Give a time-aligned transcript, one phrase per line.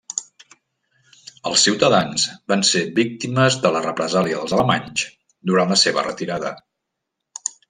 [1.49, 5.05] Els ciutadans van ser víctimes de la represàlia dels alemanys
[5.53, 6.57] durant la seva retirada.